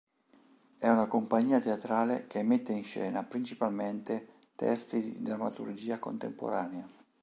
È 0.79 0.89
una 0.89 1.05
compagnia 1.05 1.59
teatrale 1.59 2.25
che 2.25 2.41
mette 2.41 2.71
in 2.71 2.83
scena 2.83 3.21
principalmente 3.23 4.29
testi 4.55 4.99
di 4.99 5.21
drammaturgia 5.21 5.99
contemporanea. 5.99 6.89